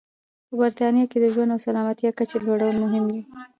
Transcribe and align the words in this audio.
په 0.47 0.53
برېټانیا 0.59 1.05
کې 1.11 1.17
د 1.21 1.25
ژوند 1.33 1.49
او 1.55 1.59
سلامتیا 1.67 2.09
کچې 2.17 2.37
لوړول 2.45 2.75
مهم 2.83 3.03
و. 3.07 3.11